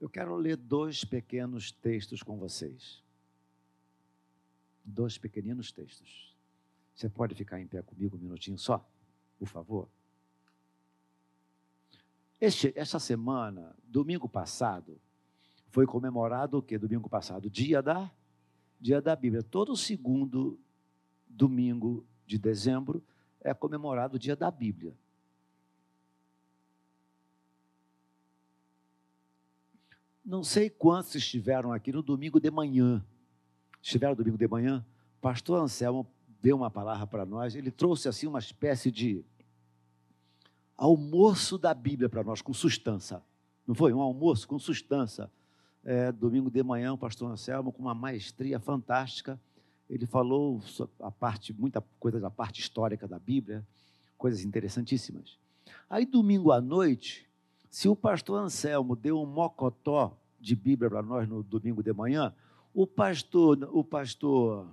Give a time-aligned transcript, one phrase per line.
[0.00, 3.02] Eu quero ler dois pequenos textos com vocês.
[4.84, 6.36] Dois pequeninos textos.
[6.94, 8.88] Você pode ficar em pé comigo um minutinho só,
[9.38, 9.88] por favor?
[12.40, 15.00] Este, esta semana, domingo passado,
[15.70, 16.78] foi comemorado o que?
[16.78, 18.10] Domingo passado, dia da,
[18.80, 19.42] dia da Bíblia.
[19.42, 20.58] Todo segundo
[21.28, 23.04] domingo de dezembro
[23.40, 24.96] é comemorado o dia da Bíblia.
[30.28, 33.02] Não sei quantos estiveram aqui no domingo de manhã.
[33.80, 34.84] Estiveram no domingo de manhã?
[35.22, 36.06] Pastor Anselmo
[36.42, 37.54] deu uma palavra para nós.
[37.54, 39.24] Ele trouxe assim uma espécie de
[40.76, 43.22] almoço da Bíblia para nós, com sustância.
[43.66, 43.94] Não foi?
[43.94, 45.30] Um almoço com sustância.
[45.82, 49.40] É, domingo de manhã, o pastor Anselmo, com uma maestria fantástica,
[49.88, 50.60] ele falou
[51.00, 53.66] a parte, muita coisa da parte histórica da Bíblia,
[54.18, 55.38] coisas interessantíssimas.
[55.88, 57.26] Aí, domingo à noite,
[57.70, 62.34] se o pastor Anselmo deu um mocotó de Bíblia para nós no domingo de manhã,
[62.72, 64.66] o pastor, o pastor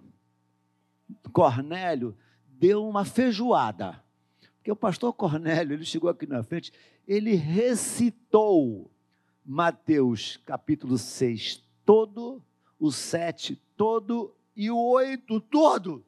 [1.31, 2.15] Cornélio
[2.47, 4.03] deu uma feijoada.
[4.57, 6.71] Porque o pastor Cornélio, ele chegou aqui na frente,
[7.07, 8.89] ele recitou
[9.45, 12.41] Mateus capítulo 6 todo,
[12.79, 16.03] o 7 todo e o 8 todo.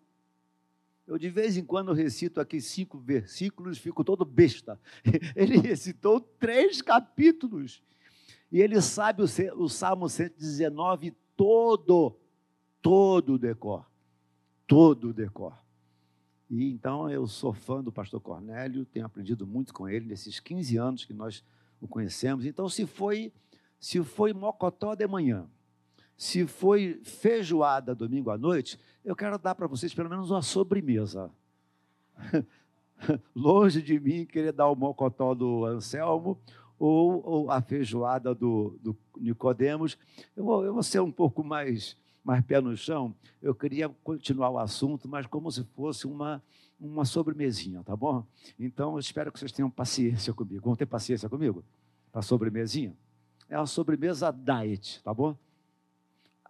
[1.08, 4.80] Eu de vez em quando recito aqui cinco versículos, fico todo besta.
[5.36, 7.81] Ele recitou três capítulos.
[8.52, 9.25] E ele sabe o,
[9.61, 12.16] o Salmo 119 todo,
[12.81, 13.85] todo o decor.
[14.66, 15.58] Todo o decor.
[16.50, 20.78] E então eu sou fã do pastor Cornélio, tenho aprendido muito com ele nesses 15
[20.78, 21.44] anos que nós
[21.80, 22.45] o conhecemos.
[22.45, 23.31] Então, se foi,
[23.80, 25.47] se foi mocotó de manhã,
[26.18, 31.30] se foi feijoada domingo à noite, eu quero dar para vocês pelo menos uma sobremesa.
[33.36, 36.40] Longe de mim querer dar o mocotó do Anselmo
[36.80, 39.96] ou, ou a feijoada do, do Nicodemos.
[40.36, 43.14] Eu vou, eu vou ser um pouco mais, mais pé no chão.
[43.40, 46.42] Eu queria continuar o assunto, mas como se fosse uma,
[46.80, 48.25] uma sobremesinha, tá bom?
[48.59, 50.66] Então, eu espero que vocês tenham paciência comigo.
[50.66, 51.64] Vão ter paciência comigo?
[52.12, 52.96] Para a sobremesinha?
[53.47, 55.38] É a sobremesa diet, tá bom?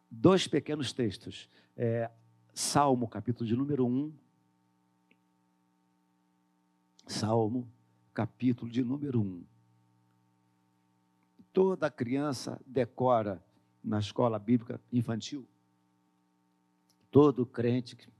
[0.09, 1.49] Dois pequenos textos.
[1.75, 2.09] É,
[2.53, 4.13] Salmo, capítulo de número 1.
[7.07, 7.67] Salmo,
[8.13, 9.43] capítulo de número 1.
[11.53, 13.43] Toda criança decora
[13.83, 15.47] na escola bíblica infantil.
[17.09, 18.11] Todo crente que,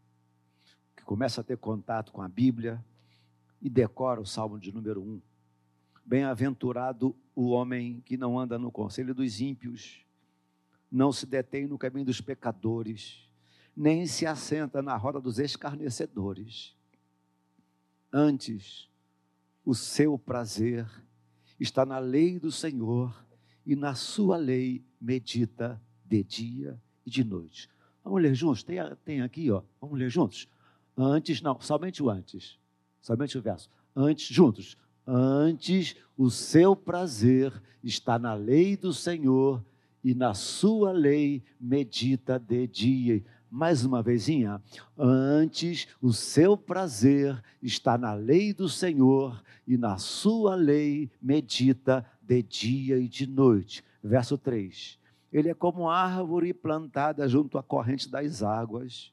[1.04, 2.84] começa a ter contato com a Bíblia
[3.62, 5.22] e decora o Salmo de número 1.
[6.06, 10.06] Bem-aventurado o homem que não anda no conselho dos ímpios,
[10.92, 13.28] não se detém no caminho dos pecadores,
[13.76, 16.76] nem se assenta na roda dos escarnecedores.
[18.12, 18.90] Antes,
[19.66, 20.90] o seu prazer
[21.60, 23.26] está na lei do Senhor
[23.66, 27.70] e na sua lei medita de dia e de noite.
[28.04, 28.64] Vamos ler juntos?
[28.64, 29.62] Tem, tem aqui, ó.
[29.82, 30.48] Vamos ler juntos?
[30.96, 32.58] Antes, não, somente o antes.
[33.02, 33.70] Somente o verso.
[33.96, 34.78] Antes, juntos.
[35.06, 39.64] Antes, o seu prazer está na lei do Senhor
[40.08, 43.22] e na sua lei medita de dia.
[43.52, 44.64] Mais uma vezinha,
[44.98, 52.42] antes o seu prazer está na lei do Senhor e na sua lei medita de
[52.42, 53.84] dia e de noite.
[54.02, 54.98] Verso 3.
[55.30, 59.12] Ele é como árvore plantada junto à corrente das águas,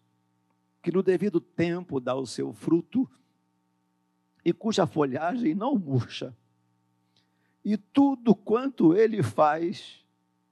[0.81, 3.11] que no devido tempo dá o seu fruto
[4.45, 6.33] e cuja folhagem não murcha.
[7.65, 10.04] E tudo quanto ele faz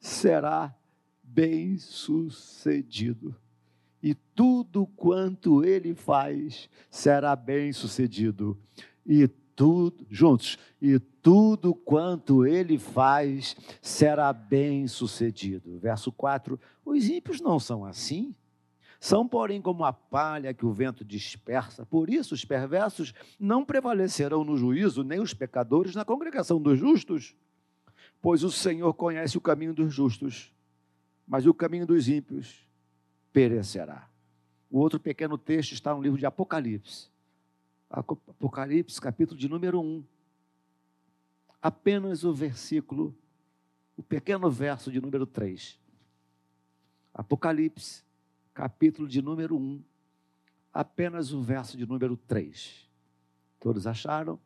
[0.02, 0.74] será
[1.22, 3.34] bem sucedido.
[4.02, 8.58] E tudo quanto ele faz será bem sucedido.
[9.06, 15.78] E tudo, juntos, e tudo quanto ele faz será bem sucedido.
[15.78, 18.34] Verso 4: Os ímpios não são assim.
[18.98, 21.84] São, porém, como a palha que o vento dispersa.
[21.84, 27.34] Por isso, os perversos não prevalecerão no juízo, nem os pecadores na congregação dos justos
[28.22, 30.54] pois o Senhor conhece o caminho dos justos,
[31.26, 32.64] mas o caminho dos ímpios
[33.32, 34.08] perecerá.
[34.70, 37.10] O outro pequeno texto está no livro de Apocalipse.
[37.90, 40.04] Apocalipse, capítulo de número 1.
[41.60, 43.14] Apenas o versículo,
[43.96, 45.78] o pequeno verso de número 3.
[47.12, 48.04] Apocalipse,
[48.54, 49.82] capítulo de número 1.
[50.72, 52.88] Apenas o verso de número 3.
[53.58, 54.40] Todos acharam?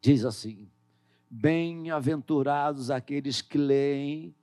[0.00, 0.68] Diz assim:
[1.32, 4.34] Bem-aventurados aqueles que leem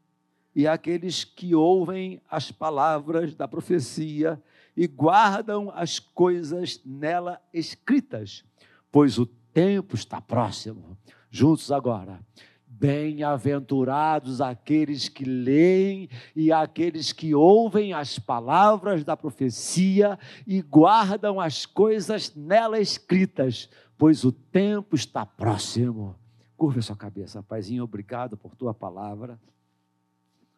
[0.56, 4.42] e aqueles que ouvem as palavras da profecia
[4.76, 8.46] e guardam as coisas nela escritas,
[8.90, 10.98] pois o tempo está próximo.
[11.30, 12.22] Juntos agora.
[12.66, 21.66] Bem-aventurados aqueles que leem e aqueles que ouvem as palavras da profecia e guardam as
[21.66, 23.68] coisas nela escritas,
[23.98, 26.16] pois o tempo está próximo.
[26.58, 29.40] Curva sua cabeça, Paizinho, obrigado por tua palavra.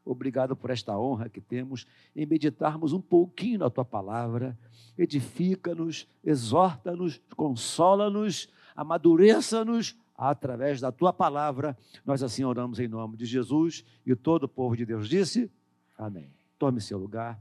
[0.05, 1.85] Obrigado por esta honra que temos
[2.15, 4.57] em meditarmos um pouquinho na tua palavra.
[4.97, 11.77] Edifica-nos, exorta-nos, consola-nos, amadureça-nos através da tua palavra.
[12.05, 15.51] Nós assim oramos em nome de Jesus e todo o povo de Deus disse:
[15.97, 16.33] Amém.
[16.57, 17.39] Tome seu lugar.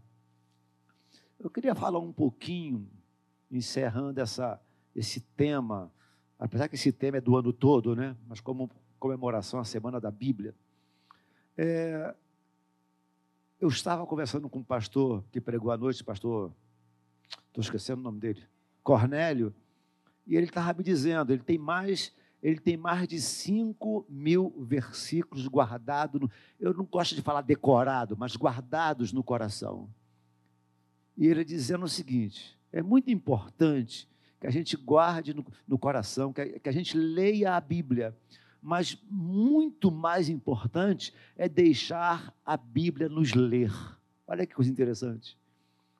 [1.38, 2.88] Eu queria falar um pouquinho,
[3.50, 4.60] encerrando essa,
[4.94, 5.92] esse tema,
[6.38, 8.16] apesar que esse tema é do ano todo, né?
[8.26, 10.54] Mas como comemoração à Semana da Bíblia.
[11.56, 12.14] É,
[13.60, 16.52] eu estava conversando com um pastor que pregou à noite, pastor,
[17.48, 18.42] estou esquecendo o nome dele,
[18.82, 19.54] Cornélio,
[20.26, 25.48] e ele estava me dizendo, ele tem mais, ele tem mais de 5 mil versículos
[25.48, 26.20] guardados,
[26.60, 29.88] eu não gosto de falar decorado, mas guardados no coração.
[31.16, 34.08] E ele dizendo o seguinte: é muito importante
[34.40, 38.14] que a gente guarde no, no coração, que a, que a gente leia a Bíblia
[38.60, 43.72] mas muito mais importante é deixar a Bíblia nos ler.
[44.26, 45.36] Olha que coisa interessante.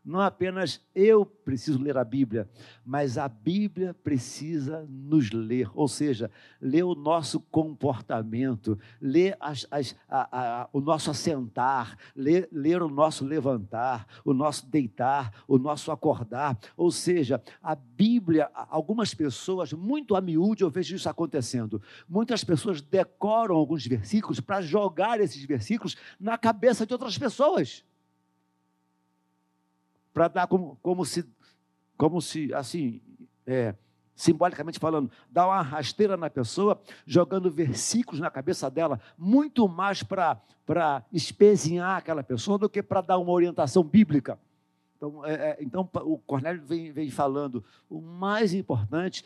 [0.09, 2.49] Não apenas eu preciso ler a Bíblia,
[2.83, 6.31] mas a Bíblia precisa nos ler, ou seja,
[6.63, 12.89] ler o nosso comportamento, ler as, as, a, a, o nosso assentar, ler, ler o
[12.89, 16.59] nosso levantar, o nosso deitar, o nosso acordar.
[16.75, 21.83] Ou seja, a Bíblia, algumas pessoas, muito a miúde, eu vejo isso acontecendo.
[22.09, 27.85] Muitas pessoas decoram alguns versículos para jogar esses versículos na cabeça de outras pessoas
[30.19, 31.25] para dar como, como se,
[31.97, 33.01] como se assim,
[33.47, 33.73] é,
[34.17, 41.05] simbolicamente falando, dar uma rasteira na pessoa, jogando versículos na cabeça dela, muito mais para
[41.13, 44.41] espezinhar aquela pessoa do que para dar uma orientação bíblica.
[44.97, 49.25] Então, é, é, então o Cornélio vem, vem falando, o mais importante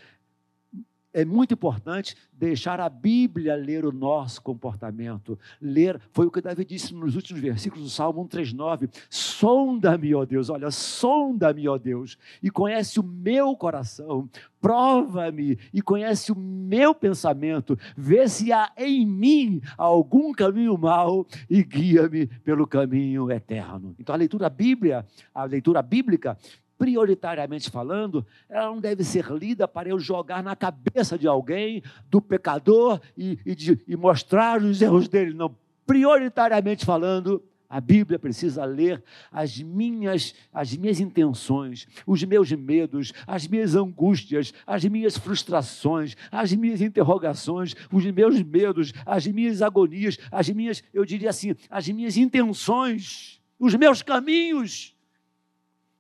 [1.13, 5.39] é muito importante deixar a Bíblia ler o nosso comportamento.
[5.61, 8.89] Ler, foi o que Davi disse nos últimos versículos do Salmo 139.
[9.09, 14.29] Sonda-me, ó Deus, olha, sonda-me, ó Deus, e conhece o meu coração.
[14.61, 17.77] Prova-me e conhece o meu pensamento.
[17.97, 23.95] Vê se há em mim algum caminho mau e guia-me pelo caminho eterno.
[23.99, 25.05] Então a leitura Bíblia,
[25.35, 26.39] a leitura bíblica
[26.83, 31.81] prioritariamente falando, ela não deve ser lida para eu jogar na cabeça de alguém,
[32.11, 35.33] do pecador, e, e, de, e mostrar os erros dele.
[35.33, 35.55] Não,
[35.87, 39.01] prioritariamente falando, a Bíblia precisa ler
[39.31, 46.53] as minhas, as minhas intenções, os meus medos, as minhas angústias, as minhas frustrações, as
[46.53, 52.17] minhas interrogações, os meus medos, as minhas agonias, as minhas, eu diria assim, as minhas
[52.17, 54.97] intenções, os meus caminhos.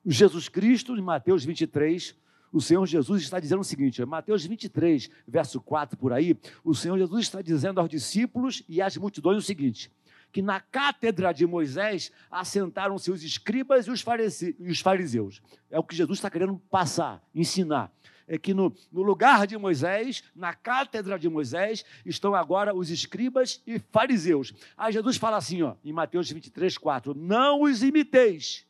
[0.05, 2.17] Jesus Cristo, em Mateus 23,
[2.53, 6.99] o Senhor Jesus está dizendo o seguinte, Mateus 23, verso 4 por aí, o Senhor
[6.99, 9.91] Jesus está dizendo aos discípulos e às multidões o seguinte:
[10.33, 15.41] que na cátedra de Moisés assentaram-se os escribas e os fariseus.
[15.71, 17.93] É o que Jesus está querendo passar, ensinar.
[18.27, 23.63] É que no, no lugar de Moisés, na cátedra de Moisés, estão agora os escribas
[23.67, 24.55] e fariseus.
[24.77, 28.67] Aí Jesus fala assim, ó, em Mateus 23, 4: Não os imiteis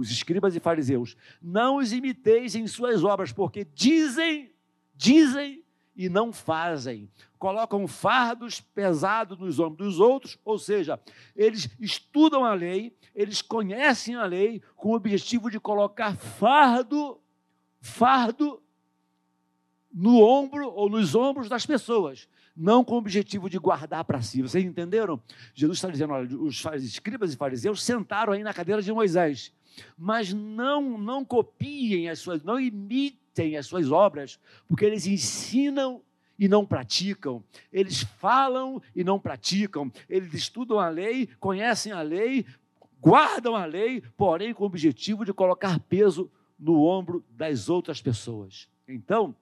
[0.00, 4.50] os escribas e fariseus, não os imiteis em suas obras, porque dizem,
[4.96, 5.62] dizem
[5.94, 7.10] e não fazem.
[7.38, 10.98] Colocam fardos pesados nos ombros dos outros, ou seja,
[11.36, 17.20] eles estudam a lei, eles conhecem a lei com o objetivo de colocar fardo,
[17.80, 18.62] fardo
[19.92, 24.40] no ombro ou nos ombros das pessoas, não com o objetivo de guardar para si.
[24.40, 25.20] Vocês entenderam?
[25.54, 29.52] Jesus está dizendo: olha, os escribas e fariseus sentaram aí na cadeira de Moisés
[29.96, 36.02] mas não não copiem as suas, não imitem as suas obras, porque eles ensinam
[36.38, 42.46] e não praticam, eles falam e não praticam, eles estudam a lei, conhecem a lei,
[43.00, 48.68] guardam a lei, porém com o objetivo de colocar peso no ombro das outras pessoas.
[48.88, 49.34] Então,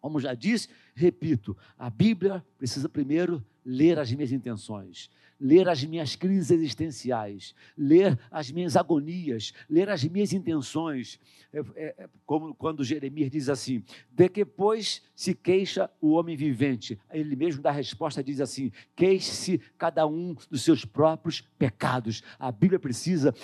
[0.00, 6.16] como já disse, repito, a Bíblia precisa primeiro ler as minhas intenções, ler as minhas
[6.16, 11.18] crises existenciais, ler as minhas agonias, ler as minhas intenções.
[11.52, 16.36] É, é, é, como quando Jeremias diz assim: de que, pois, se queixa o homem
[16.36, 16.98] vivente?
[17.10, 22.22] Ele mesmo dá a resposta, diz assim: queixe-se cada um dos seus próprios pecados.
[22.38, 23.34] A Bíblia precisa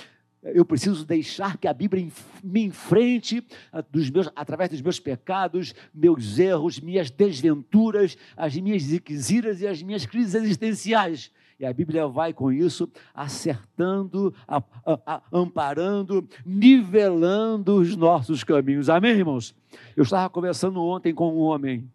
[0.54, 2.08] eu preciso deixar que a Bíblia
[2.42, 8.82] me enfrente ah, dos meus, através dos meus pecados, meus erros, minhas desventuras, as minhas
[8.82, 11.32] ziqueziras e as minhas crises existenciais.
[11.58, 18.90] E a Bíblia vai com isso acertando, a, a, a, amparando, nivelando os nossos caminhos.
[18.90, 19.54] Amém, irmãos?
[19.96, 21.90] Eu estava conversando ontem com um homem,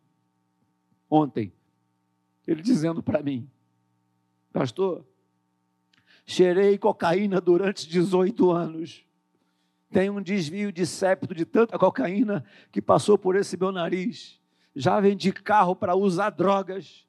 [1.10, 1.54] ontem,
[2.48, 3.48] ele dizendo para mim,
[4.52, 5.06] pastor,
[6.32, 9.06] cheirei cocaína durante 18 anos.
[9.92, 14.40] Tenho um desvio de septo de tanta cocaína que passou por esse meu nariz.
[14.76, 17.06] Já vendi carro para usar drogas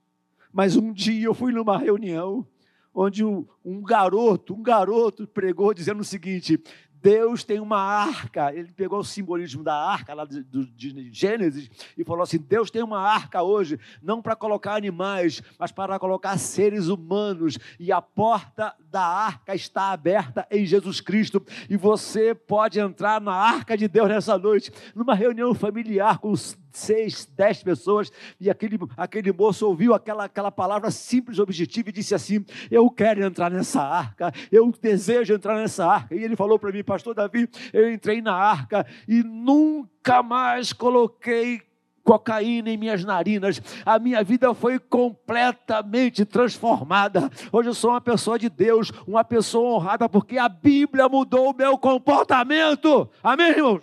[0.52, 2.46] mas um dia eu fui numa reunião
[2.94, 6.62] onde um, um garoto, um garoto pregou dizendo o seguinte:
[7.02, 8.54] Deus tem uma arca.
[8.54, 11.68] Ele pegou o simbolismo da arca lá de, de, Gênesis
[11.98, 16.38] e falou assim: Deus tem uma arca hoje, não para colocar animais, mas para colocar
[16.38, 17.58] seres humanos.
[17.78, 21.44] E a porta da arca está aberta em Jesus Cristo.
[21.68, 26.32] E você pode entrar na arca de Deus nessa noite, numa reunião familiar com
[26.72, 28.10] seis, dez pessoas,
[28.40, 33.24] e aquele, aquele moço ouviu aquela, aquela palavra simples, objetiva, e disse assim: Eu quero
[33.24, 36.14] entrar nessa arca, eu desejo entrar nessa arca.
[36.14, 41.60] E ele falou para mim, Pastor Davi, eu entrei na arca e nunca mais coloquei
[42.02, 47.30] cocaína em minhas narinas, a minha vida foi completamente transformada.
[47.52, 51.56] Hoje eu sou uma pessoa de Deus, uma pessoa honrada, porque a Bíblia mudou o
[51.56, 53.08] meu comportamento.
[53.22, 53.82] Amém, irmãos?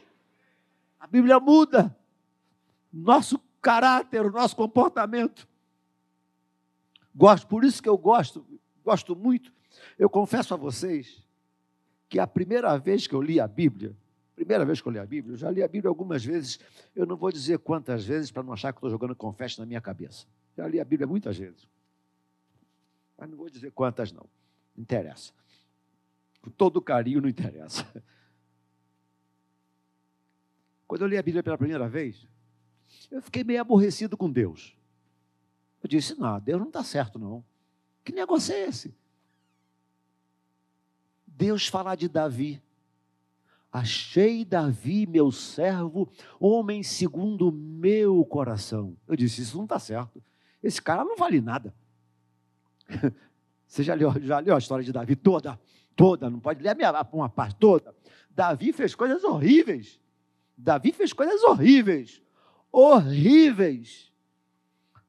[0.99, 1.95] A Bíblia muda
[2.91, 5.47] nosso caráter, o nosso comportamento.
[7.15, 8.45] Gosto, por isso que eu gosto,
[8.83, 9.51] gosto muito.
[9.97, 11.25] Eu confesso a vocês
[12.07, 13.95] que a primeira vez que eu li a Bíblia,
[14.35, 16.59] primeira vez que eu li a Bíblia, eu já li a Bíblia algumas vezes,
[16.95, 19.81] eu não vou dizer quantas vezes para não achar que estou jogando confete na minha
[19.81, 20.25] cabeça.
[20.55, 21.67] Já li a Bíblia muitas vezes.
[23.17, 24.25] Mas não vou dizer quantas não.
[24.75, 25.33] Não interessa.
[26.41, 27.85] Com todo carinho, não interessa.
[30.87, 32.25] Quando eu li a Bíblia pela primeira vez,
[33.11, 34.75] eu fiquei meio aborrecido com Deus.
[35.83, 37.43] Eu disse: não, Deus não está certo, não.
[38.03, 38.93] Que negócio é esse?
[41.25, 42.61] Deus falar de Davi.
[43.71, 48.97] Achei Davi, meu servo, homem segundo o meu coração.
[49.07, 50.21] Eu disse: Isso não está certo.
[50.61, 51.73] Esse cara não vale nada.
[53.65, 55.59] Você já leu, já leu a história de Davi toda?
[55.95, 56.75] Toda, não pode ler
[57.13, 57.95] uma parte toda.
[58.31, 59.99] Davi fez coisas horríveis.
[60.57, 62.21] Davi fez coisas horríveis
[62.71, 64.11] horríveis.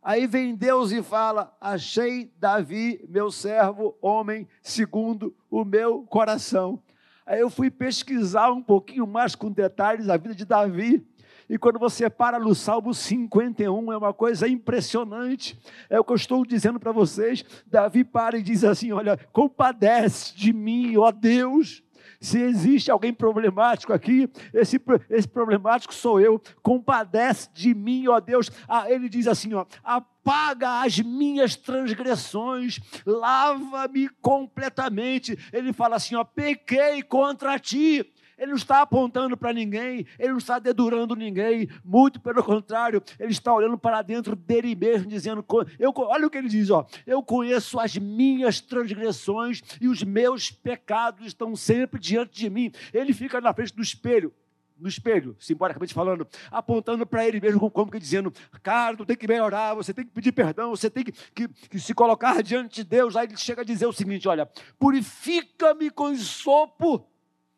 [0.02, 6.82] Aí vem Deus e fala: Achei Davi, meu servo, homem segundo o meu coração.
[7.26, 11.06] Aí eu fui pesquisar um pouquinho mais com detalhes a vida de Davi.
[11.48, 15.58] E quando você para no Salmo 51, é uma coisa impressionante.
[15.88, 17.44] É o que eu estou dizendo para vocês.
[17.66, 21.82] Davi para e diz assim: Olha, compadece de mim, ó Deus
[22.20, 26.40] se existe alguém problemático aqui, esse, esse problemático sou eu.
[26.62, 28.50] Compadece de mim, ó Deus.
[28.68, 35.38] Ah, ele diz assim: ó, apaga as minhas transgressões, lava-me completamente.
[35.52, 40.38] Ele fala assim: ó, pequei contra ti ele não está apontando para ninguém, ele não
[40.38, 45.44] está dedurando ninguém, muito pelo contrário, ele está olhando para dentro dele mesmo, dizendo:
[45.78, 50.50] eu, olha o que ele diz, ó, eu conheço as minhas transgressões e os meus
[50.50, 52.72] pecados estão sempre diante de mim.
[52.94, 54.32] Ele fica na frente do espelho
[54.80, 58.32] no espelho, simbolicamente falando, apontando para ele mesmo como que dizendo,
[58.62, 61.78] cara, tu tem que melhorar, você tem que pedir perdão, você tem que, que, que
[61.78, 63.14] se colocar diante de Deus.
[63.14, 67.09] Aí ele chega a dizer o seguinte: olha, purifica-me com sopo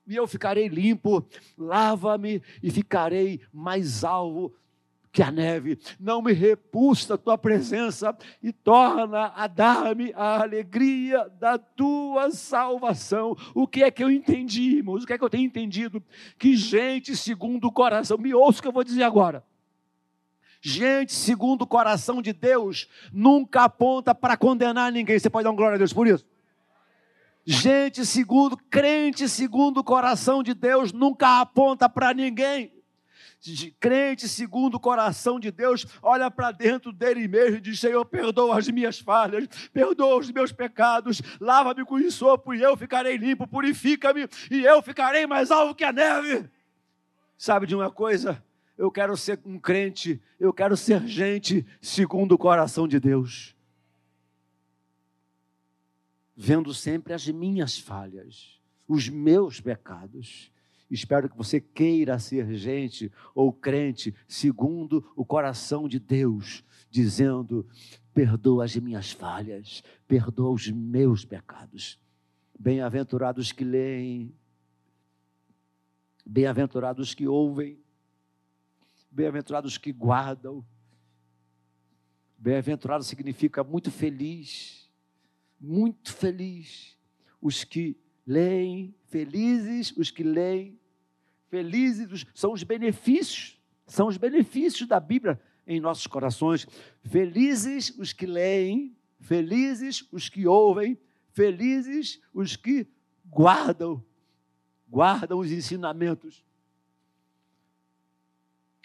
[0.06, 4.54] e eu ficarei limpo, lava-me e ficarei mais alvo
[5.12, 5.78] que a neve.
[6.00, 13.36] Não me repulsa a tua presença e torna a dar-me a alegria da tua salvação.
[13.54, 15.04] O que é que eu entendi, irmãos?
[15.04, 16.02] O que é que eu tenho entendido?
[16.38, 19.44] Que gente segundo o coração, me ouça o que eu vou dizer agora.
[20.64, 25.18] Gente segundo o coração de Deus nunca aponta para condenar ninguém.
[25.18, 26.24] Você pode dar uma glória a Deus por isso?
[27.44, 32.72] Gente segundo, crente segundo o coração de Deus, nunca aponta para ninguém.
[33.80, 38.56] Crente segundo o coração de Deus, olha para dentro dele mesmo e diz: Senhor, perdoa
[38.56, 44.28] as minhas falhas, perdoa os meus pecados, lava-me com sopo e eu ficarei limpo, purifica-me
[44.48, 46.48] e eu ficarei mais alvo que a neve.
[47.36, 48.40] Sabe de uma coisa?
[48.78, 53.56] Eu quero ser um crente, eu quero ser gente segundo o coração de Deus
[56.44, 60.50] vendo sempre as minhas falhas, os meus pecados.
[60.90, 67.64] Espero que você queira ser gente ou crente segundo o coração de Deus, dizendo:
[68.12, 71.96] perdoa as minhas falhas, perdoa os meus pecados.
[72.58, 74.34] Bem-aventurados que leem
[76.24, 77.80] Bem-aventurados que ouvem,
[79.10, 80.64] bem-aventurados que guardam.
[82.38, 84.81] Bem-aventurado significa muito feliz,
[85.62, 86.96] muito feliz.
[87.40, 90.78] Os que leem, felizes os que leem,
[91.48, 96.66] felizes são os benefícios, são os benefícios da Bíblia em nossos corações.
[97.04, 100.98] Felizes os que leem, felizes os que ouvem,
[101.32, 102.86] felizes os que
[103.26, 104.04] guardam,
[104.88, 106.44] guardam os ensinamentos.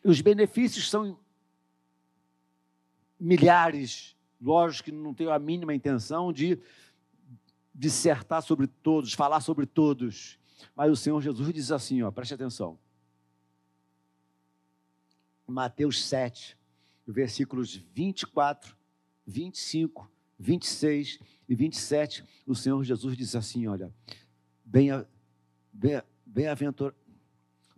[0.04, 1.20] Os benefícios são
[3.20, 4.17] milhares.
[4.40, 6.60] Lógico que não tenho a mínima intenção de
[7.74, 10.40] dissertar sobre todos, falar sobre todos.
[10.76, 12.78] Mas o Senhor Jesus diz assim, ó, preste atenção.
[15.46, 16.58] Mateus 7,
[17.08, 18.76] versículos 24,
[19.26, 23.94] 25, 26 e 27, o Senhor Jesus diz assim: olha,
[24.66, 25.16] bem-aventurado,
[26.26, 26.46] bem,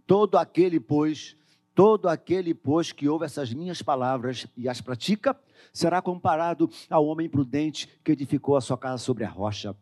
[0.07, 1.37] todo aquele, pois,
[1.79, 5.33] todo aquele, pois, que ouve essas minhas palavras e as pratica,
[5.71, 9.73] será comparado ao homem prudente que edificou a sua casa sobre a rocha.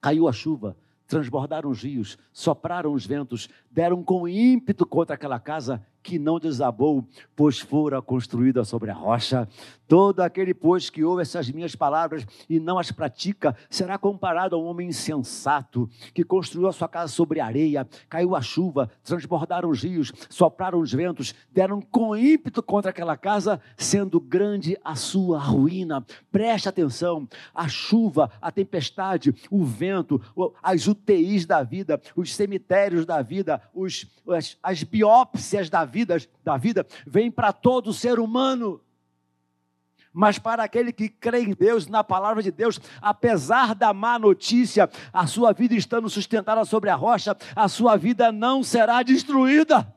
[0.00, 0.76] Caiu a chuva,
[1.08, 7.04] transbordaram os rios, sopraram os ventos, deram com ímpeto contra aquela casa que não desabou,
[7.36, 9.48] pois fora construída sobre a rocha.
[9.86, 14.58] Todo aquele, pois, que ouve essas minhas palavras e não as pratica, será comparado a
[14.58, 19.82] um homem insensato, que construiu a sua casa sobre areia, caiu a chuva, transbordaram os
[19.82, 26.06] rios, sopraram os ventos, deram com ímpeto contra aquela casa, sendo grande a sua ruína.
[26.30, 30.20] Preste atenção: a chuva, a tempestade, o vento,
[30.62, 36.56] as UTIs da vida, os cemitérios da vida, os, as, as biópsias da vida, da
[36.56, 38.80] vida vêm para todo ser humano.
[40.12, 44.90] Mas para aquele que crê em Deus, na palavra de Deus, apesar da má notícia,
[45.12, 49.94] a sua vida estando sustentada sobre a rocha, a sua vida não será destruída.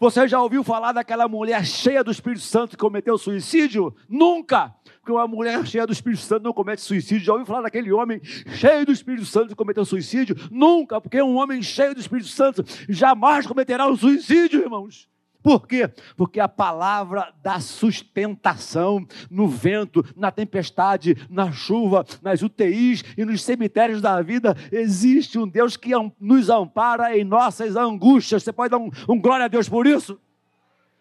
[0.00, 3.94] Você já ouviu falar daquela mulher cheia do Espírito Santo que cometeu suicídio?
[4.08, 4.74] Nunca!
[4.98, 7.26] Porque uma mulher cheia do Espírito Santo não comete suicídio.
[7.26, 10.34] Já ouviu falar daquele homem cheio do Espírito Santo que cometeu suicídio?
[10.50, 11.02] Nunca!
[11.02, 15.06] Porque um homem cheio do Espírito Santo jamais cometerá um suicídio, irmãos.
[15.42, 15.90] Por quê?
[16.16, 23.42] Porque a palavra da sustentação no vento, na tempestade, na chuva, nas UTIs e nos
[23.42, 28.42] cemitérios da vida, existe um Deus que nos ampara em nossas angústias.
[28.42, 30.20] Você pode dar um, um glória a Deus por isso?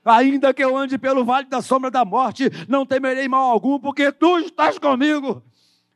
[0.06, 4.12] Ainda que eu ande pelo vale da sombra da morte, não temerei mal algum, porque
[4.12, 5.44] tu estás comigo.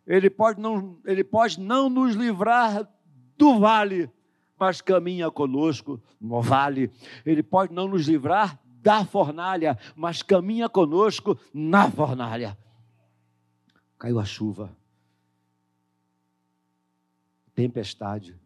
[0.06, 2.88] Ele pode não, ele pode não nos livrar
[3.38, 4.10] do vale,
[4.64, 6.90] mas caminha conosco no vale.
[7.26, 12.58] Ele pode não nos livrar da fornalha, mas caminha conosco na fornalha.
[14.00, 14.74] Caiu a chuva,
[17.54, 18.40] tempestade,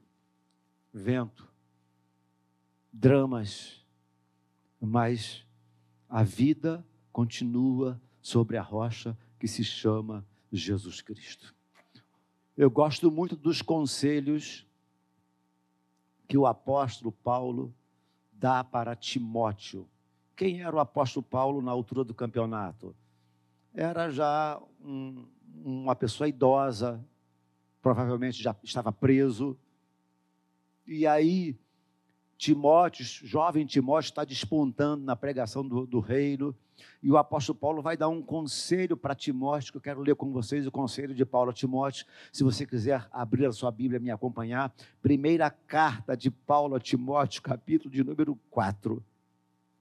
[0.91, 1.47] vento,
[2.91, 3.85] dramas,
[4.81, 5.45] mas
[6.09, 11.53] a vida continua sobre a rocha que se chama Jesus Cristo.
[12.57, 14.66] Eu gosto muito dos conselhos
[16.27, 17.73] que o apóstolo Paulo
[18.31, 19.87] dá para Timóteo.
[20.35, 22.95] Quem era o apóstolo Paulo na altura do campeonato?
[23.73, 25.25] Era já um,
[25.63, 27.03] uma pessoa idosa,
[27.81, 29.57] provavelmente já estava preso.
[30.85, 31.57] E aí,
[32.37, 36.55] Timóteo, jovem Timóteo, está despontando na pregação do, do reino
[37.01, 40.31] e o apóstolo Paulo vai dar um conselho para Timóteo, que eu quero ler com
[40.31, 42.05] vocês o conselho de Paulo a Timóteo.
[42.31, 46.79] Se você quiser abrir a sua Bíblia e me acompanhar, primeira carta de Paulo a
[46.79, 49.03] Timóteo, capítulo de número 4.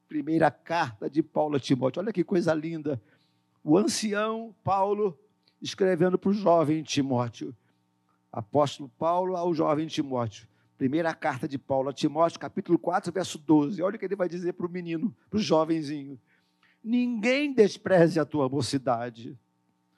[0.09, 2.01] Primeira carta de Paulo a Timóteo.
[2.01, 3.01] Olha que coisa linda.
[3.65, 5.19] O ancião Paulo
[5.61, 7.55] escrevendo para o jovem Timóteo.
[8.31, 10.47] Apóstolo Paulo ao jovem Timóteo.
[10.77, 13.83] Primeira carta de Paulo a Timóteo, capítulo 4, verso 12.
[13.83, 16.21] Olha o que ele vai dizer para o menino, para o jovenzinho.
[16.85, 19.39] Ninguém despreze a tua mocidade.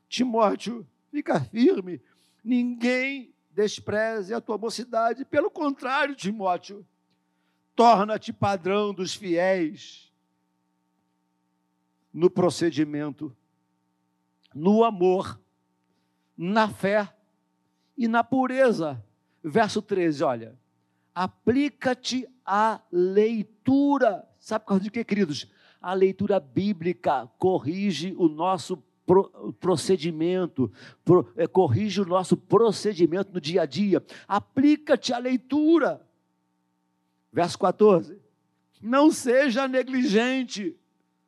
[0.09, 2.01] Timóteo, fica firme.
[2.45, 5.25] Ninguém despreze a tua mocidade.
[5.25, 6.87] Pelo contrário, Timóteo,
[7.75, 10.13] torna-te padrão dos fiéis
[12.13, 13.37] no procedimento,
[14.55, 15.39] no amor,
[16.37, 17.15] na fé
[17.97, 19.05] e na pureza.
[19.43, 20.58] Verso 13, olha.
[21.19, 24.25] Aplica-te à leitura.
[24.39, 25.49] Sabe por causa de quê, queridos?
[25.81, 28.77] a leitura bíblica corrige o nosso
[29.59, 30.71] procedimento,
[31.05, 34.05] pro, é, corrige o nosso procedimento no dia a dia.
[34.27, 36.07] Aplica-te à leitura.
[37.33, 38.21] Verso 14.
[38.83, 40.77] Não seja negligente,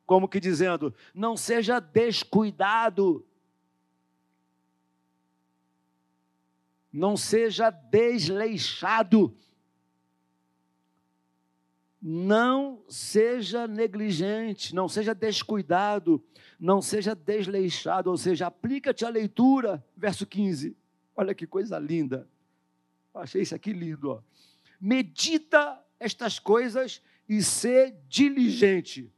[0.05, 3.25] como que dizendo, não seja descuidado.
[6.93, 9.33] Não seja desleixado
[12.01, 16.23] não seja negligente, não seja descuidado,
[16.59, 20.75] não seja desleixado, ou seja, aplica-te a leitura, verso 15.
[21.15, 22.27] Olha que coisa linda.
[23.13, 24.09] Achei isso aqui lindo.
[24.09, 24.21] Ó.
[24.79, 29.11] Medita estas coisas e ser diligente,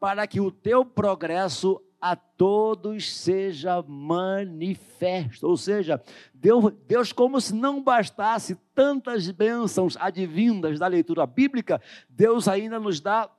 [0.00, 5.46] para que o teu progresso a todos seja manifesto.
[5.46, 6.02] Ou seja,
[6.34, 13.00] Deus, Deus, como se não bastasse tantas bênçãos advindas da leitura bíblica, Deus ainda nos
[13.00, 13.30] dá,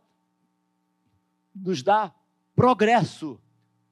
[1.53, 2.13] nos dá
[2.55, 3.37] progresso,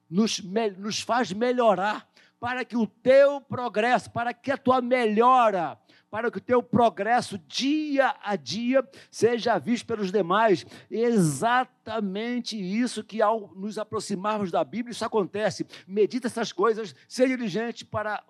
[0.08, 0.42] nos,
[0.78, 2.08] nos faz melhorar,
[2.40, 5.78] para que o teu progresso, para que a tua melhora,
[6.12, 10.66] para que o teu progresso dia a dia seja visto pelos demais.
[10.90, 15.66] Exatamente isso que ao nos aproximarmos da Bíblia, isso acontece.
[15.88, 18.22] Medita essas coisas, seja diligente para,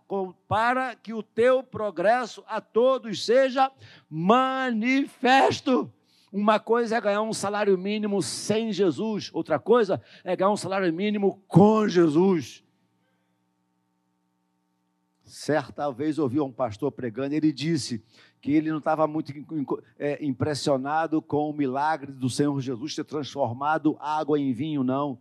[0.47, 3.69] para que o teu progresso a todos seja
[4.09, 5.93] manifesto.
[6.33, 10.93] Uma coisa é ganhar um salário mínimo sem Jesus, outra coisa é ganhar um salário
[10.95, 12.63] mínimo com Jesus.
[15.33, 18.05] Certa vez ouvi um pastor pregando, ele disse
[18.39, 19.33] que ele não estava muito
[19.99, 25.19] é, impressionado com o milagre do Senhor Jesus ter transformado água em vinho, não.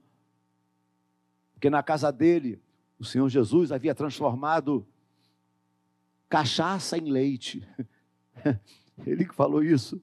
[1.53, 2.61] Porque na casa dele,
[2.99, 4.85] o Senhor Jesus havia transformado
[6.27, 7.65] cachaça em leite.
[9.07, 10.01] Ele que falou isso.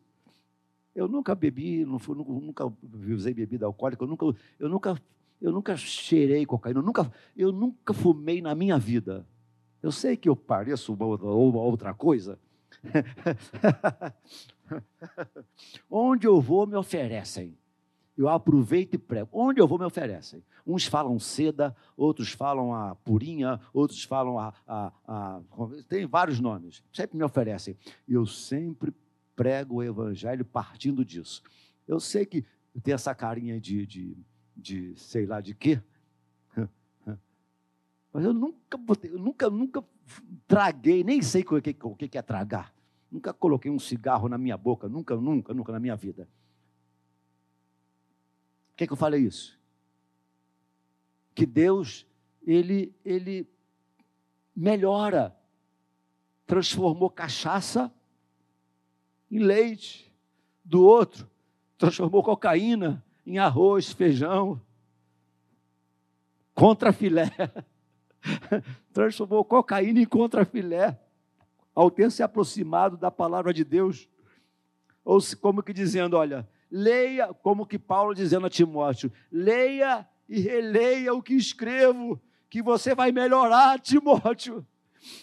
[0.97, 2.65] Eu nunca bebi, não fui, nunca
[3.11, 4.25] usei bebida alcoólica, eu nunca,
[4.59, 5.03] eu nunca,
[5.39, 9.27] eu nunca cheirei cocaína, eu nunca, eu nunca fumei na minha vida.
[9.83, 12.39] Eu sei que eu pareço uma, uma outra coisa.
[15.91, 17.57] Onde eu vou, me oferecem.
[18.17, 19.29] Eu aproveito e prego.
[19.33, 20.43] Onde eu vou, me oferecem.
[20.67, 25.41] Uns falam seda, outros falam a purinha, outros falam a, a, a.
[25.89, 26.83] Tem vários nomes.
[26.93, 27.77] Sempre me oferecem.
[28.09, 28.93] Eu sempre
[29.37, 31.43] prego o evangelho partindo disso.
[31.87, 32.45] Eu sei que
[32.83, 34.17] tem essa carinha de, de,
[34.57, 35.81] de sei lá de quê,
[38.13, 39.85] mas eu nunca botei, eu nunca, nunca
[40.47, 42.75] traguei, nem sei o que, o que é tragar.
[43.11, 46.29] Nunca coloquei um cigarro na minha boca, nunca, nunca, nunca na minha vida.
[48.69, 49.59] Por que, que eu falei isso?
[51.35, 52.07] Que Deus,
[52.43, 53.49] Ele, Ele
[54.55, 55.37] melhora,
[56.47, 57.93] transformou cachaça
[59.31, 60.13] em leite,
[60.65, 61.29] do outro,
[61.79, 64.61] transformou cocaína em arroz, feijão,
[66.55, 67.31] contra filé.
[68.93, 70.99] transformou cocaína em contrafilé,
[71.75, 74.09] ao ter se aproximado da palavra de Deus.
[75.05, 81.15] Ou como que dizendo, olha, leia, como que Paulo dizendo a Timóteo, leia e releia
[81.15, 84.67] o que escrevo, que você vai melhorar, Timóteo.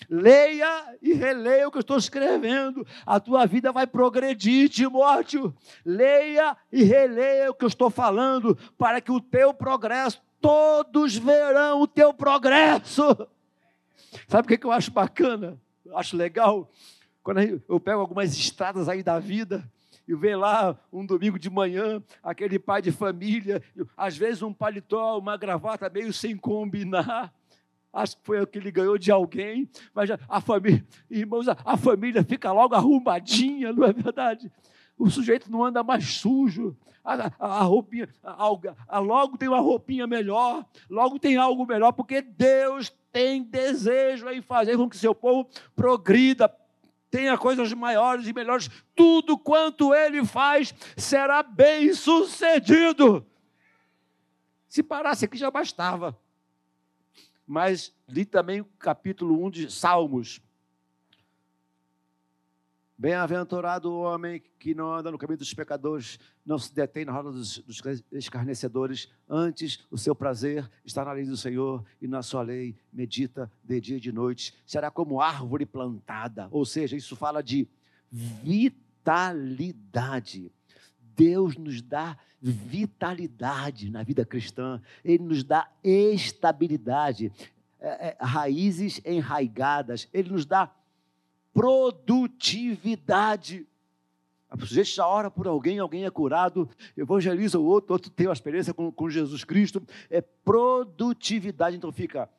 [0.10, 2.86] Leia e releia o que eu estou escrevendo.
[3.06, 5.54] A tua vida vai progredir, Timóteo.
[5.86, 11.82] Leia e releia o que eu estou falando, para que o teu progresso todos verão
[11.82, 13.04] o teu progresso.
[14.28, 15.60] Sabe o que eu acho bacana?
[15.86, 16.70] Eu acho legal?
[17.24, 19.70] Quando eu pego algumas estradas aí da vida,
[20.08, 23.62] e vê lá um domingo de manhã, aquele pai de família,
[23.98, 27.34] às vezes um paletó, uma gravata meio sem combinar.
[27.92, 32.24] Acho que foi o que ele ganhou de alguém, mas a família, irmãos, a família
[32.24, 34.52] fica logo arrumadinha, não é verdade?
[34.98, 40.08] O sujeito não anda mais sujo, a, a, a roupinha, a, logo tem uma roupinha
[40.08, 45.48] melhor, logo tem algo melhor, porque Deus tem desejo em fazer com que seu povo
[45.76, 46.54] progrida,
[47.10, 53.26] tenha coisas maiores e melhores, tudo quanto ele faz será bem sucedido.
[54.68, 56.18] Se parasse aqui já bastava.
[57.48, 60.42] Mas li também o capítulo 1 de Salmos.
[62.98, 67.30] Bem-aventurado o homem que não anda no caminho dos pecadores, não se detém na roda
[67.30, 72.42] dos, dos, escarnecedores, antes o seu prazer está na lei do Senhor e na sua
[72.42, 74.56] lei medita de dia e de noite.
[74.66, 77.68] Será como árvore plantada, ou seja, isso fala de
[78.10, 80.50] vitalidade.
[81.18, 87.30] Deus nos dá vitalidade na vida cristã, Ele nos dá estabilidade,
[87.78, 90.74] é, é, raízes enraigadas, Ele nos dá
[91.56, 93.66] produtividade.
[94.52, 98.34] O sujeito já ora por alguém, alguém é curado, evangeliza o outro, outro tem uma
[98.34, 99.82] experiência com, com Jesus Cristo.
[100.10, 101.78] É produtividade.
[101.78, 102.30] Então fica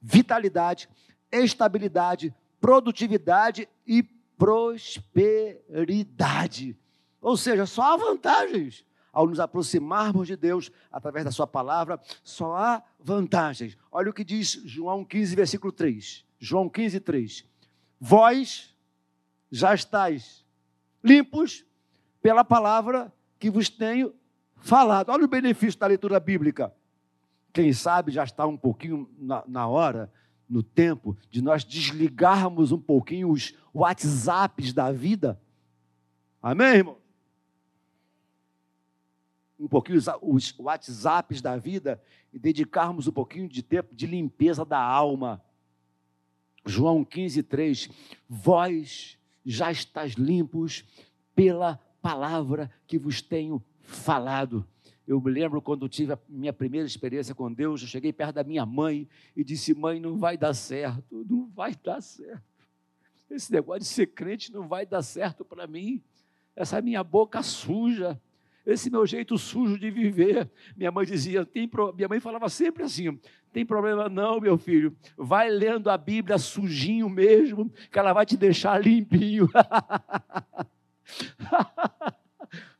[0.00, 0.88] vitalidade,
[1.32, 4.04] estabilidade, produtividade e
[4.38, 6.76] prosperidade.
[7.20, 8.86] Ou seja, só há vantagens.
[9.12, 13.76] Ao nos aproximarmos de Deus através da Sua palavra, só há vantagens.
[13.90, 16.24] Olha o que diz João 15, versículo 3.
[16.38, 17.47] João 15, 3
[18.00, 18.74] vós
[19.50, 20.44] já estáis
[21.02, 21.64] limpos
[22.20, 24.14] pela palavra que vos tenho
[24.56, 25.10] falado.
[25.10, 26.74] Olha o benefício da leitura bíblica.
[27.52, 30.12] Quem sabe já está um pouquinho na, na hora,
[30.48, 35.40] no tempo, de nós desligarmos um pouquinho os WhatsApps da vida.
[36.42, 36.98] Amém, irmão?
[39.58, 42.00] Um pouquinho os WhatsApps da vida
[42.32, 45.42] e dedicarmos um pouquinho de tempo de limpeza da alma.
[46.64, 47.90] João 15, 3.
[48.28, 50.84] Vós já estáis limpos
[51.34, 54.66] pela palavra que vos tenho falado.
[55.06, 58.44] Eu me lembro quando tive a minha primeira experiência com Deus, eu cheguei perto da
[58.44, 62.42] minha mãe e disse: Mãe, não vai dar certo, não vai dar certo.
[63.30, 66.02] Esse negócio de ser crente não vai dar certo para mim.
[66.54, 68.20] Essa minha boca suja,
[68.66, 70.50] esse meu jeito sujo de viver.
[70.76, 71.92] Minha mãe dizia, tem pro...
[71.94, 73.18] minha mãe falava sempre assim:
[73.58, 74.96] tem problema não, meu filho.
[75.16, 79.48] Vai lendo a Bíblia sujinho mesmo, que ela vai te deixar limpinho.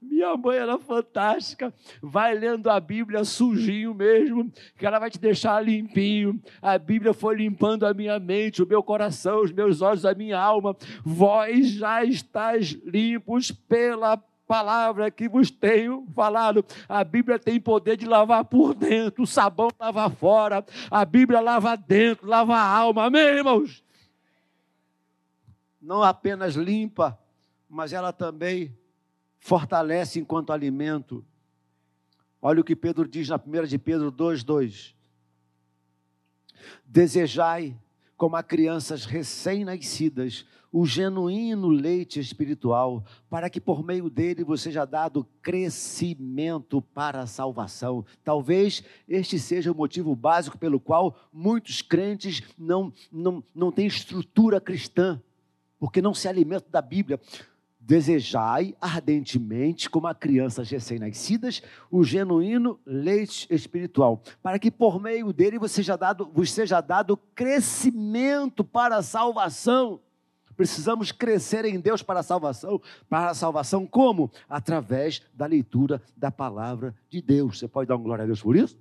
[0.01, 1.75] Minha mãe era fantástica.
[2.01, 6.41] Vai lendo a Bíblia sujinho mesmo, que ela vai te deixar limpinho.
[6.63, 10.39] A Bíblia foi limpando a minha mente, o meu coração, os meus olhos, a minha
[10.39, 10.77] alma.
[11.05, 14.17] Vós já estáis limpos pela
[14.49, 16.65] palavra que vos tenho falado.
[16.89, 21.77] A Bíblia tem poder de lavar por dentro, o sabão lava fora, a Bíblia lava
[21.77, 23.05] dentro, lava a alma.
[23.05, 23.85] Amém, irmãos?
[25.81, 27.17] Não apenas limpa,
[27.69, 28.75] mas ela também
[29.39, 31.25] fortalece enquanto alimento.
[32.41, 34.95] Olha o que Pedro diz na 1 de Pedro 2,2.
[36.85, 37.79] Desejai,
[38.17, 44.85] como a crianças recém-nascidas, o genuíno leite espiritual, para que por meio dele você seja
[44.85, 48.05] dado crescimento para a salvação.
[48.23, 54.61] Talvez este seja o motivo básico pelo qual muitos crentes não, não, não têm estrutura
[54.61, 55.21] cristã,
[55.79, 57.21] porque não se alimentam da Bíblia.
[57.81, 65.59] Desejai ardentemente, como a crianças recém-nascidas, o genuíno leite espiritual, para que por meio dele
[65.59, 70.01] você seja dado, vos seja dado crescimento para a salvação.
[70.59, 72.83] Precisamos crescer em Deus para a salvação.
[73.09, 74.29] Para a salvação, como?
[74.49, 77.61] Através da leitura da palavra de Deus.
[77.61, 78.77] Você pode dar um glória a Deus por isso?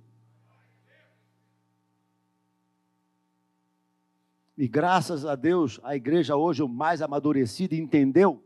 [4.56, 8.42] E graças a Deus, a igreja hoje, o mais amadurecida, entendeu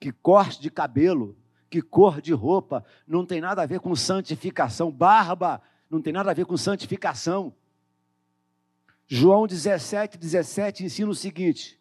[0.00, 1.36] que corte de cabelo,
[1.68, 4.90] que cor de roupa, não tem nada a ver com santificação.
[4.90, 7.52] Barba não tem nada a ver com santificação.
[9.06, 11.79] João 17, 17 ensina o seguinte: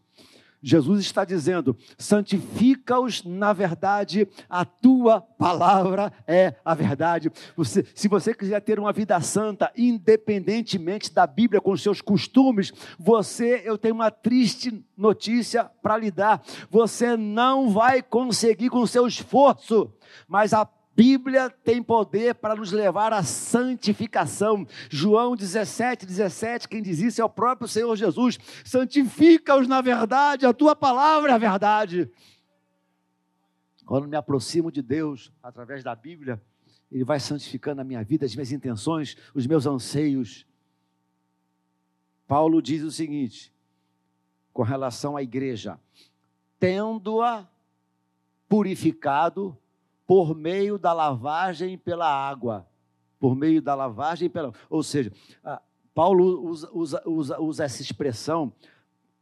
[0.62, 7.32] Jesus está dizendo: santifica-os na verdade, a tua palavra é a verdade.
[7.56, 13.62] Você, se você quiser ter uma vida santa, independentemente da Bíblia, com seus costumes, você,
[13.64, 19.94] eu tenho uma triste notícia para lhe dar: você não vai conseguir com seu esforço,
[20.28, 20.66] mas a
[21.00, 24.68] Bíblia tem poder para nos levar à santificação.
[24.90, 28.38] João 17, 17, quem diz isso é o próprio Senhor Jesus.
[28.66, 32.12] Santifica-os na verdade, a tua palavra é a verdade.
[33.86, 36.42] Quando me aproximo de Deus através da Bíblia,
[36.92, 40.46] Ele vai santificando a minha vida, as minhas intenções, os meus anseios.
[42.28, 43.54] Paulo diz o seguinte,
[44.52, 45.80] com relação à igreja:
[46.60, 47.48] tendo-a
[48.50, 49.58] purificado
[50.10, 52.68] por meio da lavagem pela água.
[53.20, 54.52] Por meio da lavagem pela.
[54.68, 55.14] Ou seja,
[55.94, 58.52] Paulo usa, usa, usa, usa essa expressão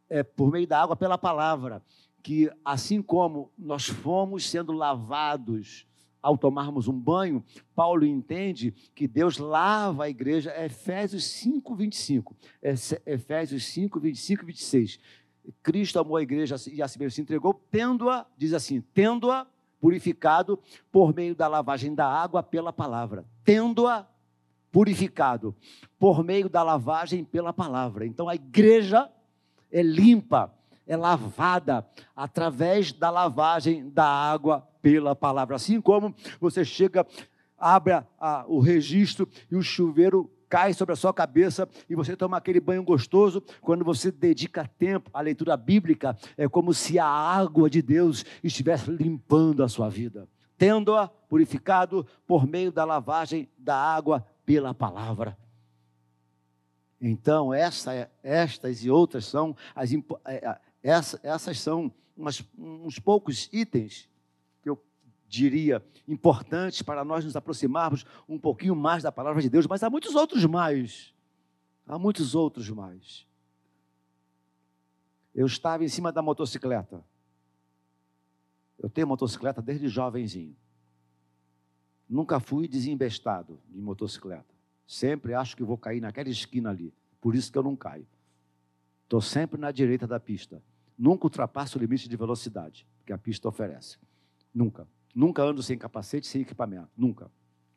[0.10, 1.84] é, por meio da água pela palavra.
[2.24, 5.86] Que assim como nós fomos sendo lavados
[6.22, 7.44] ao tomarmos um banho,
[7.76, 12.34] Paulo entende que Deus lava a igreja, é Efésios 5, 25.
[12.62, 12.74] É
[13.06, 15.00] Efésios 5, 25 e 26.
[15.62, 19.46] Cristo amou a igreja e assim mesmo se entregou, tendo-a, diz assim, tendo-a
[19.80, 20.60] purificado
[20.92, 24.08] por meio da lavagem da água pela palavra, tendo-a
[24.72, 25.56] purificado
[25.98, 28.06] por meio da lavagem pela palavra.
[28.06, 29.10] Então a igreja
[29.72, 30.54] é limpa,
[30.86, 35.56] é lavada através da lavagem da água pela palavra.
[35.56, 37.06] Assim como você chega,
[37.58, 42.38] abre a, o registro e o chuveiro cai sobre a sua cabeça e você toma
[42.38, 43.42] aquele banho gostoso.
[43.62, 48.90] Quando você dedica tempo à leitura bíblica, é como se a água de Deus estivesse
[48.92, 55.38] limpando a sua vida, tendo-a purificado por meio da lavagem da água pela palavra.
[57.00, 59.92] Então, essa, estas e outras são as
[60.26, 64.10] é, essa, essas são umas, uns poucos itens
[65.28, 69.90] diria, importantes para nós nos aproximarmos um pouquinho mais da palavra de Deus, mas há
[69.90, 71.14] muitos outros mais.
[71.86, 73.26] Há muitos outros mais.
[75.34, 77.04] Eu estava em cima da motocicleta.
[78.80, 80.56] Eu tenho motocicleta desde jovenzinho.
[82.10, 84.56] Nunca fui desembestado de motocicleta.
[84.88, 86.94] Sempre acho que vou cair naquela esquina ali.
[87.20, 88.08] Por isso que eu não caio.
[89.04, 90.62] Estou sempre na direita da pista.
[90.98, 93.98] Nunca ultrapasso o limite de velocidade que a pista oferece.
[94.54, 94.88] Nunca.
[95.18, 96.90] Nunca ando sem capacete, sem equipamento.
[96.96, 97.32] Nunca.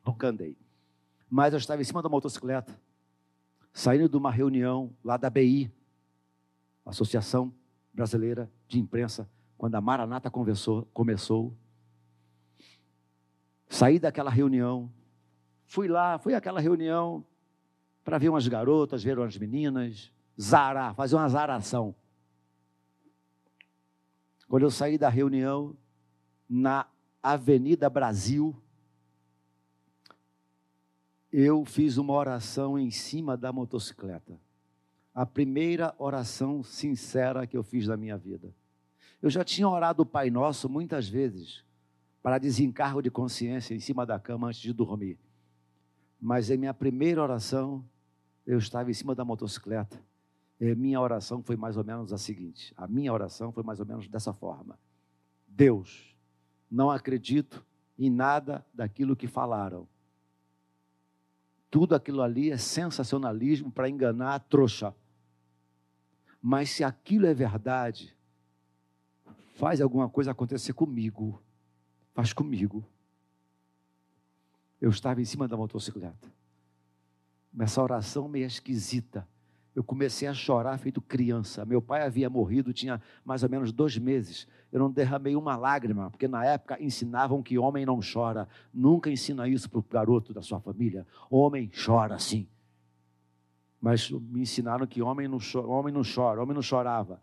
[0.05, 0.55] Nunca andei.
[1.27, 2.79] Mas eu estava em cima da motocicleta,
[3.73, 5.71] saindo de uma reunião lá da BI,
[6.85, 7.51] Associação
[7.91, 9.27] Brasileira de Imprensa,
[9.57, 11.57] quando a Maranata conversou, começou.
[13.67, 14.93] Saí daquela reunião,
[15.65, 17.25] fui lá, fui àquela reunião
[18.03, 21.95] para ver umas garotas, ver umas meninas, zarar, fazer uma zaração.
[24.47, 25.75] Quando eu saí da reunião,
[26.47, 26.85] na
[27.21, 28.55] Avenida Brasil,
[31.31, 34.39] eu fiz uma oração em cima da motocicleta.
[35.13, 38.53] A primeira oração sincera que eu fiz na minha vida.
[39.21, 41.63] Eu já tinha orado o Pai Nosso muitas vezes
[42.23, 45.17] para desencargo de consciência em cima da cama antes de dormir.
[46.19, 47.83] Mas em minha primeira oração,
[48.45, 50.01] eu estava em cima da motocicleta.
[50.59, 53.85] E minha oração foi mais ou menos a seguinte: a minha oração foi mais ou
[53.85, 54.77] menos dessa forma.
[55.47, 56.10] Deus,
[56.71, 57.65] não acredito
[57.99, 59.87] em nada daquilo que falaram
[61.71, 64.93] tudo aquilo ali é sensacionalismo para enganar a trouxa.
[66.41, 68.13] Mas se aquilo é verdade,
[69.55, 71.41] faz alguma coisa acontecer comigo.
[72.13, 72.85] Faz comigo.
[74.81, 76.29] Eu estava em cima da motocicleta.
[77.57, 79.25] Essa oração meio esquisita
[79.73, 81.65] eu comecei a chorar feito criança.
[81.65, 84.45] Meu pai havia morrido, tinha mais ou menos dois meses.
[84.71, 88.49] Eu não derramei uma lágrima, porque na época ensinavam que homem não chora.
[88.73, 91.07] Nunca ensina isso para o garoto da sua família.
[91.29, 92.47] Homem chora sim.
[93.79, 97.21] Mas me ensinaram que homem não chora, homem não chora, homem não chorava.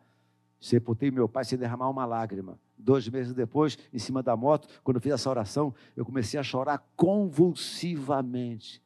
[0.58, 2.58] Sepultei meu pai sem derramar uma lágrima.
[2.76, 6.42] Dois meses depois, em cima da moto, quando eu fiz essa oração, eu comecei a
[6.42, 8.82] chorar convulsivamente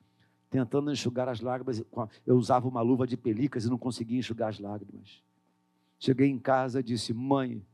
[0.52, 1.82] tentando enxugar as lágrimas.
[2.26, 5.22] Eu usava uma luva de pelicas e não conseguia enxugar as lágrimas.
[5.98, 7.64] Cheguei em casa e disse: Mãe,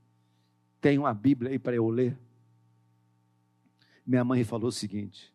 [0.81, 2.17] tem uma Bíblia aí para eu ler?
[4.07, 5.35] Minha mãe falou o seguinte: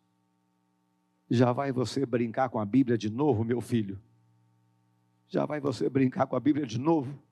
[1.28, 4.00] Já vai você brincar com a Bíblia de novo, meu filho?
[5.28, 7.22] Já vai você brincar com a Bíblia de novo?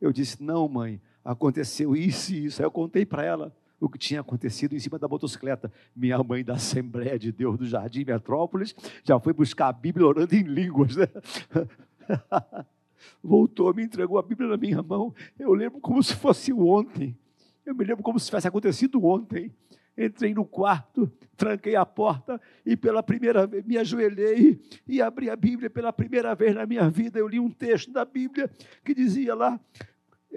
[0.00, 2.62] Eu disse: Não, mãe, aconteceu isso e isso.
[2.62, 5.72] Aí eu contei para ela o que tinha acontecido em cima da motocicleta.
[5.94, 10.34] Minha mãe da Assembleia de Deus do Jardim Metrópolis já foi buscar a Bíblia orando
[10.34, 10.96] em línguas.
[10.96, 11.06] Né?
[13.22, 15.14] Voltou, me entregou a Bíblia na minha mão.
[15.38, 17.16] Eu lembro como se fosse ontem.
[17.64, 19.52] Eu me lembro como se tivesse acontecido ontem.
[19.96, 25.34] Entrei no quarto, tranquei a porta e pela primeira vez me ajoelhei e abri a
[25.34, 27.18] Bíblia pela primeira vez na minha vida.
[27.18, 28.48] Eu li um texto da Bíblia
[28.84, 29.58] que dizia lá: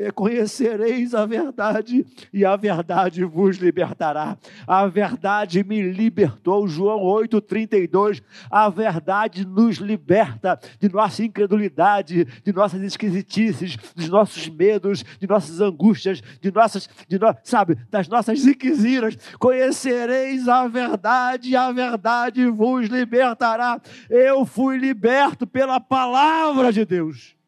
[0.09, 4.37] conhecereis a verdade e a verdade vos libertará.
[4.65, 8.23] A verdade me libertou, João 8:32.
[8.49, 15.59] A verdade nos liberta de nossa incredulidade, de nossas esquisitices, dos nossos medos, de nossas
[15.59, 19.17] angústias, de nossas, de no, sabe, das nossas ziqueziras.
[19.37, 23.79] Conhecereis a verdade e a verdade vos libertará.
[24.09, 27.40] Eu fui liberto pela palavra de Deus.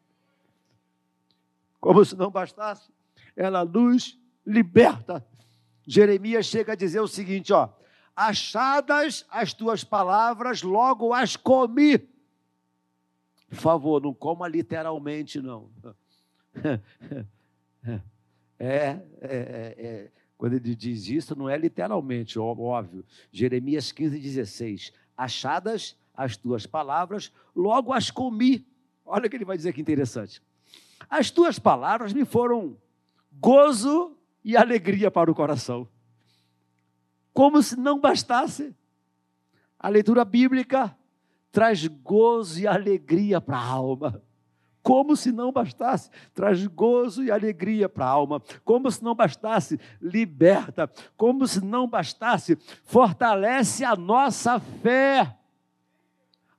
[1.84, 2.90] Como se não bastasse,
[3.36, 5.22] ela nos liberta.
[5.86, 7.68] Jeremias chega a dizer o seguinte, ó:
[8.16, 11.98] Achadas as tuas palavras, logo as comi.
[13.50, 15.68] Por favor, não coma literalmente, não.
[18.56, 23.04] É, é, é, é, quando ele diz isso, não é literalmente, óbvio.
[23.30, 24.92] Jeremias 15, 16.
[25.14, 28.64] Achadas as tuas palavras, logo as comi.
[29.04, 30.40] Olha o que ele vai dizer que interessante.
[31.16, 32.76] As tuas palavras me foram
[33.30, 35.86] gozo e alegria para o coração.
[37.32, 38.74] Como se não bastasse,
[39.78, 40.92] a leitura bíblica
[41.52, 44.20] traz gozo e alegria para a alma.
[44.82, 48.42] Como se não bastasse, traz gozo e alegria para a alma.
[48.64, 50.90] Como se não bastasse, liberta.
[51.16, 55.32] Como se não bastasse, fortalece a nossa fé.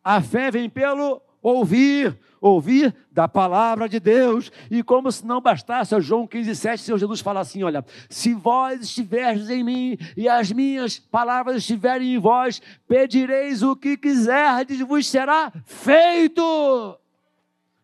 [0.02, 4.52] A fé vem pelo ouvir, ouvir da palavra de Deus.
[4.72, 8.82] E como se não bastasse, João 15, 7, Senhor Jesus fala assim: olha, se vós
[8.82, 15.08] estiverdes em mim e as minhas palavras estiverem em vós, pedireis o que quiserdes, vos
[15.08, 17.00] será feito.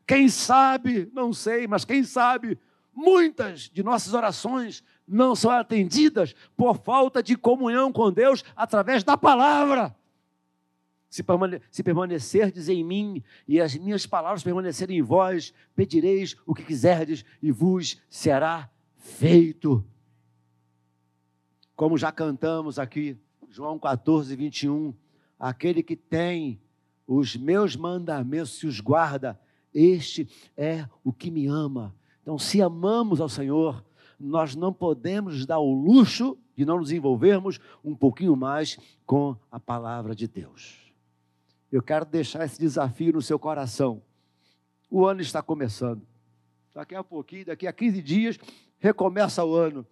[0.07, 2.57] Quem sabe, não sei, mas quem sabe,
[2.93, 9.15] muitas de nossas orações não são atendidas por falta de comunhão com Deus através da
[9.15, 9.95] palavra.
[11.11, 16.55] Se, permane se permanecerdes em mim e as minhas palavras permanecerem em vós, pedireis o
[16.55, 19.85] que quiserdes e vos será feito.
[21.75, 23.17] como já cantamos aqui,
[23.49, 24.93] João 14, 21,
[25.37, 26.61] aquele que tem
[27.05, 29.37] os meus mandamentos e os guarda,
[29.73, 31.93] este é o que me ama.
[32.21, 33.83] Então, se amamos ao Senhor,
[34.17, 39.59] nós não podemos dar o luxo de não nos envolvermos um pouquinho mais com a
[39.59, 40.80] palavra de Deus.
[41.71, 44.01] Eu quero deixar esse desafio no seu coração.
[44.89, 46.05] O ano está começando.
[46.73, 48.39] Daqui a pouquinho, daqui a 15 dias,
[48.79, 49.85] recomeça o ano.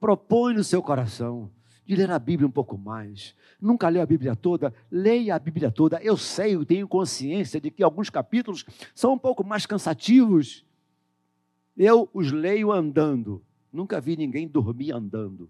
[0.00, 1.50] Propõe no seu coração
[1.86, 3.34] de ler a Bíblia um pouco mais.
[3.60, 4.74] Nunca leu a Bíblia toda?
[4.90, 6.02] Leia a Bíblia toda.
[6.02, 8.64] Eu sei, eu tenho consciência de que alguns capítulos
[8.94, 10.64] são um pouco mais cansativos.
[11.76, 13.42] Eu os leio andando.
[13.72, 15.48] Nunca vi ninguém dormir andando.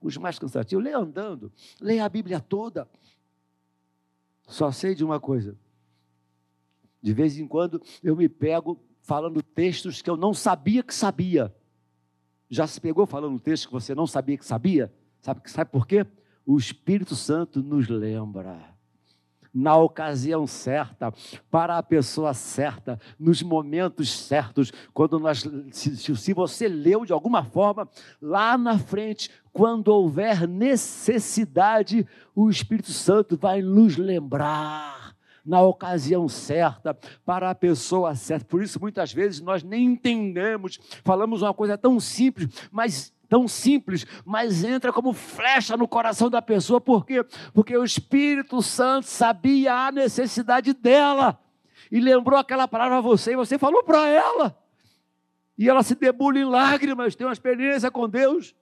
[0.00, 1.50] Os mais cansativos, leia andando.
[1.80, 2.88] Leia a Bíblia toda.
[4.46, 5.56] Só sei de uma coisa.
[7.02, 11.54] De vez em quando eu me pego falando textos que eu não sabia que sabia.
[12.48, 14.92] Já se pegou falando texto que você não sabia que sabia?
[15.20, 16.06] Sabe, sabe por quê?
[16.46, 18.73] O Espírito Santo nos lembra.
[19.54, 21.12] Na ocasião certa,
[21.48, 27.44] para a pessoa certa, nos momentos certos, quando nós, se, se você leu de alguma
[27.44, 27.88] forma,
[28.20, 36.96] lá na frente, quando houver necessidade, o Espírito Santo vai nos lembrar na ocasião certa,
[37.24, 38.46] para a pessoa certa.
[38.46, 44.06] Por isso, muitas vezes, nós nem entendemos, falamos uma coisa tão simples, mas tão simples,
[44.24, 47.26] mas entra como flecha no coração da pessoa, por quê?
[47.52, 51.36] Porque o Espírito Santo sabia a necessidade dela
[51.90, 54.56] e lembrou aquela palavra a você e você falou para ela.
[55.58, 58.54] E ela se debulha em lágrimas, tem uma experiência com Deus.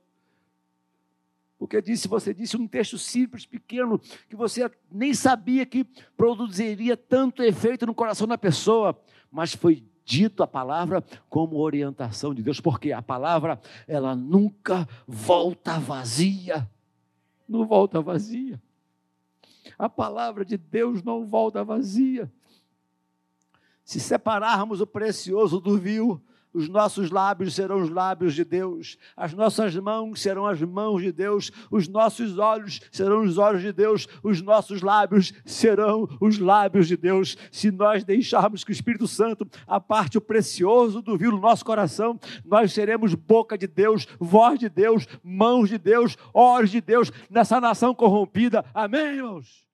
[1.59, 5.85] Porque disse, você disse um texto simples, pequeno, que você nem sabia que
[6.17, 8.99] produziria tanto efeito no coração da pessoa,
[9.31, 15.79] mas foi dito a palavra como orientação de Deus, porque a palavra, ela nunca volta
[15.79, 16.69] vazia.
[17.49, 18.61] Não volta vazia.
[19.79, 22.31] A palavra de Deus não volta vazia.
[23.85, 26.23] Se separarmos o precioso do vil,
[26.53, 31.13] os nossos lábios serão os lábios de Deus, as nossas mãos serão as mãos de
[31.13, 36.89] Deus, os nossos olhos serão os olhos de Deus, os nossos lábios serão os lábios
[36.89, 37.37] de Deus.
[37.51, 42.19] Se nós deixarmos que o Espírito Santo aparte o precioso do vil no nosso coração,
[42.45, 47.61] nós seremos boca de Deus, voz de Deus, mãos de Deus, olhos de Deus nessa
[47.61, 48.65] nação corrompida.
[48.75, 49.72] Amém, irmãos?